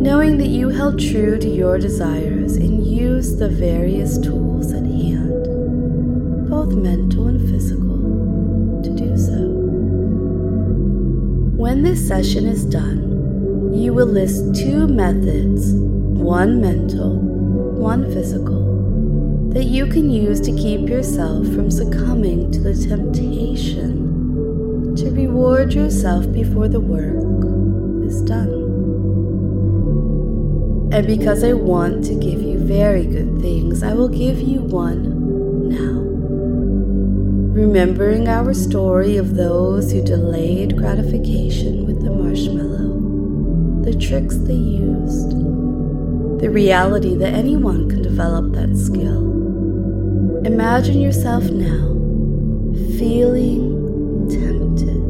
Knowing 0.00 0.38
that 0.38 0.50
you 0.50 0.68
held 0.68 1.00
true 1.00 1.36
to 1.36 1.48
your 1.48 1.78
desires 1.78 2.54
and 2.54 2.86
used 2.86 3.40
the 3.40 3.48
various 3.48 4.18
tools 4.18 4.72
at 4.72 4.84
hand, 4.84 6.48
both 6.48 6.74
mental 6.74 7.26
and 7.26 7.39
When 11.70 11.84
this 11.84 12.02
session 12.08 12.46
is 12.46 12.64
done, 12.64 13.72
you 13.72 13.94
will 13.94 14.08
list 14.08 14.56
two 14.56 14.88
methods, 14.88 15.72
one 15.72 16.60
mental, 16.60 17.14
one 17.14 18.12
physical, 18.12 19.50
that 19.50 19.66
you 19.66 19.86
can 19.86 20.10
use 20.10 20.40
to 20.40 20.50
keep 20.50 20.88
yourself 20.88 21.46
from 21.46 21.70
succumbing 21.70 22.50
to 22.50 22.58
the 22.58 22.74
temptation 22.74 24.96
to 24.96 25.12
reward 25.12 25.72
yourself 25.72 26.32
before 26.32 26.66
the 26.66 26.80
work 26.80 27.44
is 28.04 28.20
done. 28.22 28.52
And 30.92 31.06
because 31.06 31.44
I 31.44 31.52
want 31.52 32.04
to 32.06 32.14
give 32.14 32.42
you 32.42 32.58
very 32.58 33.06
good 33.06 33.40
things, 33.40 33.84
I 33.84 33.94
will 33.94 34.08
give 34.08 34.40
you 34.40 34.62
one 34.62 35.68
now. 35.68 35.99
Remembering 37.52 38.28
our 38.28 38.54
story 38.54 39.16
of 39.16 39.34
those 39.34 39.92
who 39.92 40.02
delayed 40.02 40.76
gratification 40.76 41.84
with 41.84 42.02
the 42.02 42.10
marshmallow 42.10 42.80
the 43.82 43.98
tricks 43.98 44.36
they 44.36 44.54
used, 44.54 45.30
the 46.40 46.50
reality 46.50 47.16
that 47.16 47.32
anyone 47.32 47.88
can 47.88 48.02
develop 48.02 48.52
that 48.52 48.76
skill. 48.76 49.26
Imagine 50.44 51.00
yourself 51.00 51.44
now 51.44 51.88
feeling 52.98 54.28
tempted. 54.28 55.00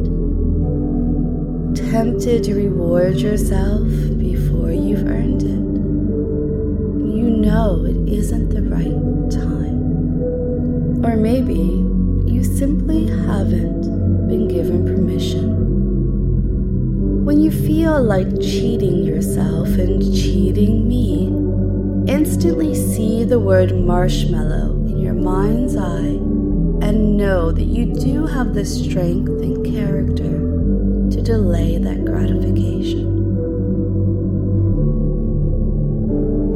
Tempted 1.91 2.43
to 2.45 2.55
reward 2.55 3.17
yourself 3.17 3.87
before 4.17 4.71
you've 4.71 5.05
earned 5.05 5.43
it. 5.43 5.61
You 7.13 7.29
know 7.29 7.85
it 7.85 8.09
isn't 8.11 8.49
the 8.49 8.63
right 8.63 9.29
time. 9.29 11.05
Or 11.05 11.17
maybe 11.17 11.80
simply 12.61 13.07
haven't 13.07 13.81
been 14.27 14.47
given 14.47 14.85
permission 14.85 15.49
when 17.25 17.41
you 17.41 17.49
feel 17.49 17.99
like 18.03 18.39
cheating 18.39 18.97
yourself 19.03 19.67
and 19.69 19.99
cheating 20.15 20.87
me, 20.87 21.25
instantly 22.05 22.75
see 22.75 23.23
the 23.23 23.39
word 23.39 23.75
marshmallow 23.75 24.73
in 24.85 24.99
your 24.99 25.15
mind's 25.15 25.75
eye 25.75 26.19
and 26.85 27.17
know 27.17 27.51
that 27.51 27.63
you 27.63 27.95
do 27.95 28.27
have 28.27 28.53
the 28.53 28.63
strength 28.63 29.41
and 29.41 29.65
character 29.65 30.29
to 31.09 31.23
delay 31.23 31.79
that 31.79 32.05
gratification. 32.05 33.07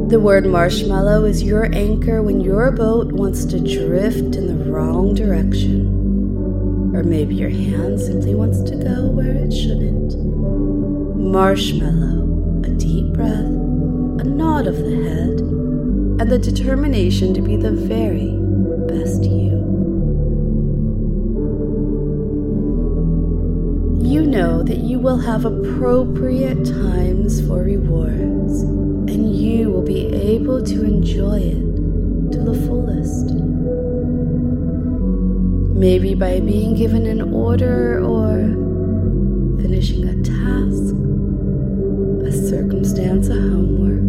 The 0.06 0.20
word 0.20 0.46
marshmallow 0.46 1.24
is 1.24 1.42
your 1.42 1.64
anchor 1.74 2.22
when 2.22 2.40
your 2.40 2.70
boat 2.70 3.10
wants 3.10 3.44
to 3.46 3.58
drift 3.58 4.36
in 4.36 4.46
the 4.46 4.70
wrong 4.70 5.12
direction. 5.12 5.95
Or 6.96 7.02
maybe 7.02 7.34
your 7.34 7.50
hand 7.50 8.00
simply 8.00 8.34
wants 8.34 8.62
to 8.62 8.74
go 8.74 9.08
where 9.08 9.34
it 9.34 9.52
shouldn't 9.52 10.16
marshmallow, 11.36 12.62
a 12.64 12.70
deep 12.70 13.12
breath, 13.12 13.30
a 13.34 14.24
nod 14.24 14.66
of 14.66 14.78
the 14.78 14.96
head, 15.04 15.40
and 16.20 16.30
the 16.30 16.38
determination 16.38 17.34
to 17.34 17.42
be 17.42 17.56
the 17.56 17.72
very 17.72 18.30
best 18.88 19.24
you. 19.24 19.50
You 24.00 24.22
know 24.22 24.62
that 24.62 24.78
you 24.78 24.98
will 24.98 25.18
have 25.18 25.44
appropriate 25.44 26.64
times 26.64 27.46
for 27.46 27.62
rewards, 27.62 28.62
and 28.62 29.36
you 29.36 29.70
will 29.70 29.84
be 29.84 30.06
able 30.14 30.64
to 30.64 30.82
enjoy 30.82 31.40
it 31.40 32.32
to 32.32 32.38
the 32.38 32.54
fullest. 32.66 33.55
Maybe 35.76 36.14
by 36.14 36.40
being 36.40 36.74
given 36.74 37.04
an 37.06 37.34
order 37.34 38.02
or 38.02 38.38
finishing 39.60 40.08
a 40.08 40.14
task 40.22 40.94
a 42.26 42.32
circumstance, 42.32 43.28
a 43.28 43.34
homework. 43.34 44.00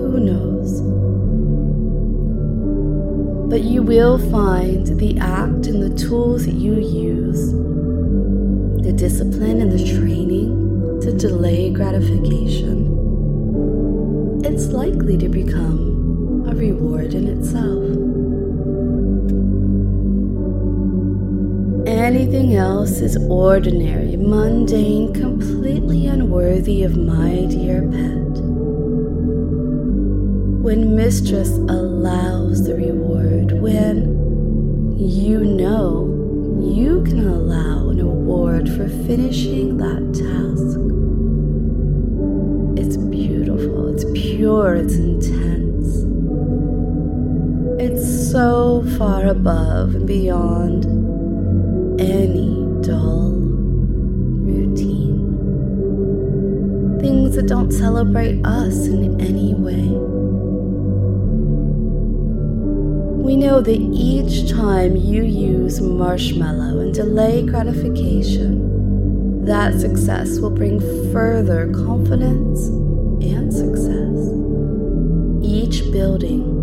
Who 0.00 0.18
knows? 0.18 0.80
But 3.50 3.62
you 3.64 3.82
will 3.82 4.18
find 4.30 4.86
the 4.98 5.18
act 5.18 5.66
and 5.66 5.82
the 5.82 5.94
tools 5.96 6.46
that 6.46 6.54
you 6.54 6.74
use, 6.74 7.52
the 8.82 8.92
discipline 8.92 9.60
and 9.60 9.70
the 9.70 9.84
training 9.98 11.00
to 11.02 11.12
delay 11.12 11.70
gratification. 11.70 12.92
It's 14.44 14.68
likely 14.68 15.16
to 15.18 15.28
become 15.28 16.46
a 16.48 16.54
reward 16.54 17.14
in 17.14 17.28
itself. 17.28 17.85
Anything 22.06 22.54
else 22.54 23.00
is 23.00 23.16
ordinary, 23.28 24.16
mundane, 24.16 25.12
completely 25.12 26.06
unworthy 26.06 26.84
of 26.84 26.96
my 26.96 27.46
dear 27.46 27.82
pet. 27.82 28.42
When 30.62 30.94
mistress 30.94 31.48
allows 31.48 32.64
the 32.64 32.76
reward, 32.76 33.60
when 33.60 34.96
you 34.96 35.40
know 35.40 36.06
you 36.62 37.02
can 37.02 37.26
allow 37.26 37.88
an 37.88 37.98
award 37.98 38.68
for 38.68 38.88
finishing 38.88 39.76
that 39.78 40.14
task, 40.14 40.78
it's 42.80 42.96
beautiful, 42.96 43.88
it's 43.92 44.04
pure, 44.14 44.76
it's 44.76 44.94
intense. 44.94 46.04
It's 47.82 48.30
so 48.30 48.84
far 48.96 49.26
above 49.26 49.96
and 49.96 50.06
beyond 50.06 50.95
any 51.98 52.82
dull 52.82 53.32
routine. 54.44 55.16
Things 57.00 57.36
that 57.36 57.46
don't 57.46 57.72
celebrate 57.72 58.44
us 58.44 58.86
in 58.86 59.20
any 59.20 59.54
way. 59.54 59.88
We 63.22 63.36
know 63.36 63.60
that 63.60 63.78
each 63.78 64.50
time 64.50 64.96
you 64.96 65.22
use 65.22 65.80
marshmallow 65.80 66.80
and 66.80 66.94
delay 66.94 67.44
gratification, 67.44 69.44
that 69.44 69.80
success 69.80 70.38
will 70.38 70.50
bring 70.50 70.80
further 71.12 71.70
confidence 71.72 72.68
and 73.22 73.52
success, 73.52 74.30
each 75.42 75.90
building 75.92 76.55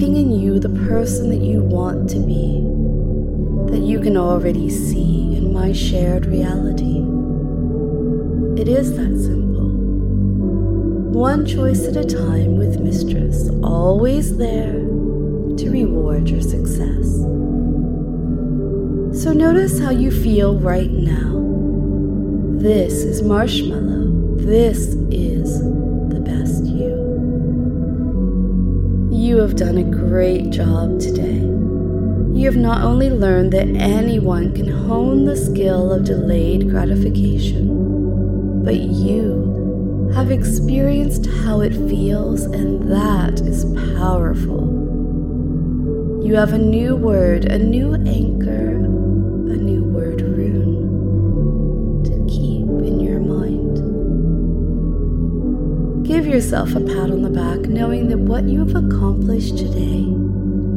creating 0.00 0.16
in 0.16 0.40
you 0.40 0.58
the 0.58 0.86
person 0.88 1.28
that 1.28 1.44
you 1.44 1.60
want 1.60 2.08
to 2.08 2.18
be, 2.20 2.62
that 3.70 3.84
you 3.84 4.00
can 4.00 4.16
already 4.16 4.70
see 4.70 5.36
in 5.36 5.52
my 5.52 5.74
shared 5.74 6.24
reality. 6.24 7.04
It 8.58 8.66
is 8.66 8.96
that 8.96 9.14
simple. 9.22 9.68
One 11.12 11.44
choice 11.44 11.86
at 11.86 11.96
a 11.96 12.04
time 12.04 12.56
with 12.56 12.80
Mistress, 12.80 13.50
always 13.62 14.38
there 14.38 14.72
to 14.72 15.70
reward 15.70 16.30
your 16.30 16.40
success. 16.40 17.16
So 19.22 19.34
notice 19.34 19.78
how 19.80 19.90
you 19.90 20.10
feel 20.10 20.58
right 20.58 20.90
now. 20.90 21.42
This 22.58 23.04
is 23.04 23.20
marshmallow. 23.20 24.36
This 24.36 24.94
is 25.10 25.69
You 29.30 29.38
have 29.38 29.54
done 29.54 29.78
a 29.78 29.84
great 29.84 30.50
job 30.50 30.98
today. 30.98 31.38
You 32.36 32.46
have 32.46 32.56
not 32.56 32.82
only 32.82 33.10
learned 33.10 33.52
that 33.52 33.68
anyone 33.68 34.52
can 34.52 34.66
hone 34.66 35.24
the 35.24 35.36
skill 35.36 35.92
of 35.92 36.02
delayed 36.02 36.68
gratification, 36.68 38.64
but 38.64 38.74
you 38.74 40.10
have 40.16 40.32
experienced 40.32 41.26
how 41.44 41.60
it 41.60 41.72
feels, 41.88 42.42
and 42.42 42.90
that 42.90 43.40
is 43.42 43.66
powerful. 43.96 44.66
You 46.24 46.34
have 46.34 46.52
a 46.52 46.58
new 46.58 46.96
word, 46.96 47.44
a 47.44 47.56
new 47.56 47.94
anchor, 47.94 48.69
yourself 56.40 56.74
a 56.74 56.80
pat 56.80 57.10
on 57.10 57.20
the 57.20 57.28
back, 57.28 57.68
knowing 57.68 58.08
that 58.08 58.16
what 58.16 58.44
you 58.44 58.60
have 58.60 58.74
accomplished 58.74 59.58
today 59.58 60.06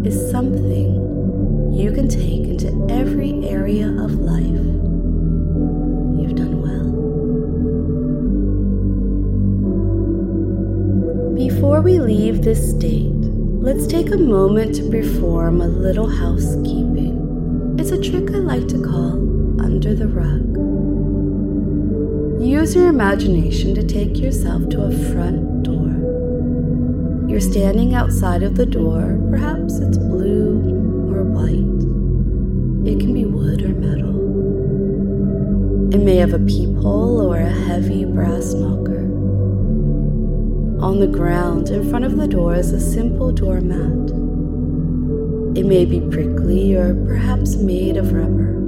is 0.03 0.29
something 0.29 1.71
you 1.73 1.89
can 1.93 2.09
take 2.09 2.49
into 2.49 2.67
every 2.89 3.31
area 3.45 3.87
of 3.87 4.11
life. 4.15 4.43
You've 6.19 6.35
done 6.35 6.61
well. 6.61 6.89
Before 11.33 11.79
we 11.79 11.97
leave 11.97 12.41
this 12.41 12.71
state, 12.71 13.13
let's 13.63 13.87
take 13.87 14.11
a 14.11 14.17
moment 14.17 14.75
to 14.75 14.89
perform 14.89 15.61
a 15.61 15.67
little 15.69 16.09
housekeeping. 16.09 17.77
It's 17.79 17.91
a 17.91 18.01
trick 18.01 18.31
I 18.31 18.39
like 18.39 18.67
to 18.67 18.83
call 18.83 19.13
under 19.61 19.95
the 19.95 20.09
rug. 20.09 20.52
Use 22.43 22.75
your 22.75 22.89
imagination 22.89 23.73
to 23.73 23.83
take 23.83 24.19
yourself 24.19 24.67
to 24.67 24.81
a 24.81 24.91
front 25.13 25.63
door. 25.63 25.87
You're 27.29 27.39
standing 27.39 27.93
outside 27.93 28.43
of 28.43 28.55
the 28.55 28.65
door, 28.65 29.17
perhaps 29.29 29.77
it's 29.77 29.97
blue 29.97 30.59
or 31.09 31.23
white. 31.23 31.53
It 32.85 32.99
can 32.99 33.13
be 33.13 33.23
wood 33.23 33.61
or 33.61 33.69
metal. 33.69 34.13
It 35.95 36.03
may 36.03 36.17
have 36.17 36.33
a 36.33 36.39
peephole 36.39 37.21
or 37.21 37.37
a 37.37 37.49
heavy 37.49 38.03
brass 38.03 38.53
knocker. 38.53 39.05
On 40.83 40.99
the 40.99 41.07
ground 41.07 41.69
in 41.69 41.89
front 41.89 42.03
of 42.03 42.17
the 42.17 42.27
door 42.27 42.55
is 42.55 42.73
a 42.73 42.79
simple 42.81 43.31
doormat. 43.31 44.11
It 45.57 45.65
may 45.65 45.85
be 45.85 46.01
prickly 46.01 46.75
or 46.75 46.93
perhaps 47.05 47.55
made 47.55 47.95
of 47.95 48.11
rubber. 48.11 48.62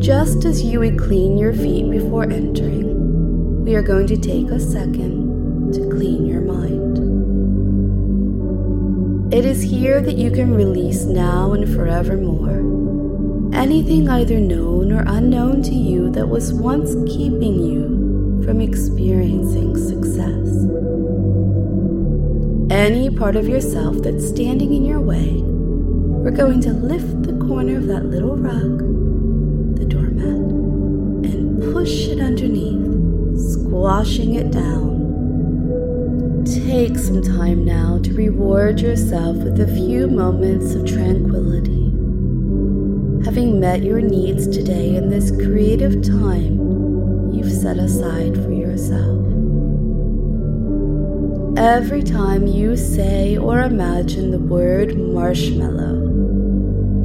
Just 0.00 0.46
as 0.46 0.62
you 0.62 0.80
would 0.80 0.98
clean 0.98 1.36
your 1.36 1.52
feet 1.52 1.90
before 1.90 2.24
entering, 2.24 3.62
we 3.62 3.74
are 3.74 3.82
going 3.82 4.06
to 4.06 4.16
take 4.16 4.48
a 4.48 4.58
second 4.58 5.74
to 5.74 5.90
clean 5.90 6.24
your 6.24 6.40
mind. 6.40 6.96
It 9.30 9.44
is 9.44 9.60
here 9.60 10.00
that 10.00 10.16
you 10.16 10.30
can 10.30 10.54
release 10.54 11.04
now 11.04 11.52
and 11.52 11.70
forevermore 11.74 12.60
anything 13.52 14.08
either 14.08 14.40
known 14.40 14.90
or 14.90 15.04
unknown 15.06 15.62
to 15.64 15.74
you 15.74 16.10
that 16.12 16.26
was 16.26 16.54
once 16.54 16.94
keeping 17.06 17.62
you 17.62 18.42
from 18.42 18.58
experiencing 18.62 19.76
success. 19.76 20.48
Any 22.72 23.10
part 23.10 23.36
of 23.36 23.46
yourself 23.46 23.98
that's 23.98 24.26
standing 24.26 24.72
in 24.72 24.86
your 24.86 25.00
way, 25.00 25.42
we're 25.42 26.30
going 26.30 26.62
to 26.62 26.72
lift 26.72 27.24
the 27.24 27.36
corner 27.46 27.76
of 27.76 27.86
that 27.88 28.06
little 28.06 28.36
rug 28.36 28.89
squashing 33.90 34.36
it 34.36 34.52
down. 34.52 34.94
Take 36.46 36.96
some 36.96 37.20
time 37.20 37.64
now 37.64 37.98
to 38.04 38.14
reward 38.14 38.80
yourself 38.80 39.36
with 39.38 39.60
a 39.60 39.66
few 39.66 40.06
moments 40.06 40.74
of 40.74 40.86
tranquility. 40.86 41.90
Having 43.24 43.58
met 43.58 43.82
your 43.82 44.00
needs 44.00 44.46
today 44.46 44.94
in 44.94 45.10
this 45.10 45.32
creative 45.32 46.02
time 46.04 47.32
you've 47.32 47.50
set 47.52 47.78
aside 47.78 48.36
for 48.36 48.52
yourself. 48.52 49.26
Every 51.58 52.04
time 52.04 52.46
you 52.46 52.76
say 52.76 53.38
or 53.38 53.62
imagine 53.62 54.30
the 54.30 54.38
word 54.38 54.96
marshmallow, 54.96 55.96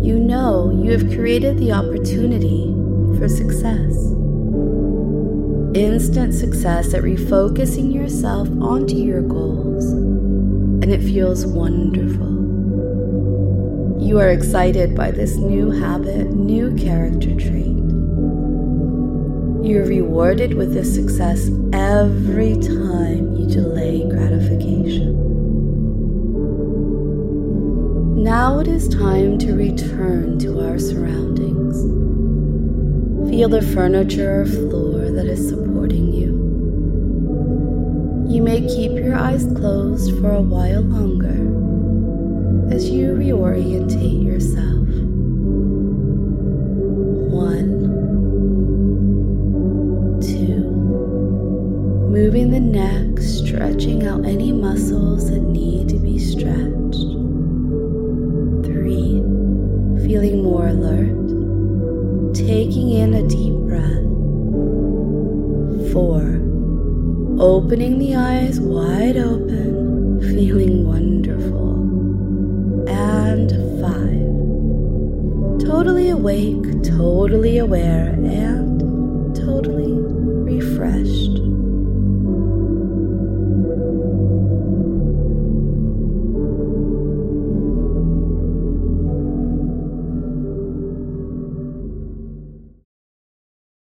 you 0.03 0.19
know 0.19 0.69
you 0.83 0.91
have 0.91 1.09
created 1.15 1.57
the 1.57 1.71
opportunity 1.71 2.71
for 3.17 3.27
success 3.27 4.15
instant 5.75 6.33
success 6.33 6.93
at 6.93 7.03
refocusing 7.03 7.93
yourself 7.93 8.47
onto 8.61 8.95
your 8.95 9.21
goals, 9.21 9.83
and 9.91 10.85
it 10.85 11.01
feels 11.01 11.45
wonderful. 11.45 12.31
You 14.01 14.17
are 14.19 14.29
excited 14.29 14.95
by 14.95 15.11
this 15.11 15.35
new 15.35 15.71
habit, 15.71 16.31
new 16.31 16.73
character 16.75 17.35
trait. 17.35 17.75
You're 19.65 19.85
rewarded 19.85 20.53
with 20.53 20.73
this 20.73 20.95
success 20.95 21.49
every 21.73 22.53
time 22.53 23.35
you 23.35 23.45
delay 23.47 24.07
gratification. 24.07 25.23
Now 28.23 28.59
it 28.59 28.69
is 28.69 28.87
time 28.87 29.37
to 29.39 29.53
return 29.53 30.39
to 30.39 30.65
our 30.65 30.79
surroundings. 30.79 31.81
Feel 33.29 33.49
the 33.49 33.61
furniture 33.61 34.41
or 34.41 34.45
floor 34.45 35.11
that 35.11 35.25
is 35.25 35.49
supporting. 35.49 35.64
You 38.35 38.41
may 38.41 38.59
keep 38.67 38.91
your 38.91 39.15
eyes 39.15 39.45
closed 39.45 40.11
for 40.19 40.33
a 40.33 40.41
while 40.41 40.81
longer 40.81 41.39
as 42.69 42.89
you 42.89 43.13
reorientate 43.13 44.25
yourself. 44.25 44.89
One, 47.31 47.79
two, 50.19 50.69
moving 52.11 52.51
the 52.51 52.59
neck, 52.59 53.21
stretching 53.21 54.05
out 54.05 54.25
any 54.25 54.51
muscles 54.51 55.29
that 55.31 55.39
need 55.39 55.87
to 55.87 55.97
be 55.97 56.19
stretched. 56.19 57.14
Opening 67.65 67.97
the 67.97 68.15
eyes 68.15 68.59
wide 68.59 69.17
open, 69.17 70.21
feeling 70.21 70.85
wonderful. 70.85 71.73
And 72.87 73.49
five, 73.81 75.67
totally 75.67 76.09
awake, 76.09 76.83
totally 76.83 77.57
aware, 77.57 78.09
and 78.09 78.54